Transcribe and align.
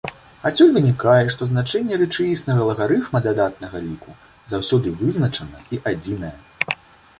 Адсюль 0.49 0.69
вынікае, 0.77 1.21
што 1.33 1.47
значэнне 1.51 1.99
рэчаіснага 2.03 2.65
лагарыфма 2.69 3.23
дадатнага 3.27 3.83
ліку 3.85 4.17
заўсёды 4.55 4.97
вызначана 5.05 5.57
і 5.77 5.83
адзінае. 5.95 6.35